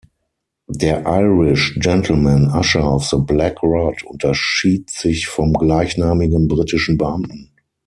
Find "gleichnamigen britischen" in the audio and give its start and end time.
5.53-6.97